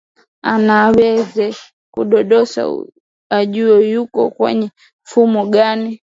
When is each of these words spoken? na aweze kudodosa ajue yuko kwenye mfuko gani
na 0.65 0.75
aweze 0.85 1.55
kudodosa 1.93 2.61
ajue 3.39 3.75
yuko 3.91 4.21
kwenye 4.37 4.69
mfuko 5.03 5.41
gani 5.55 6.01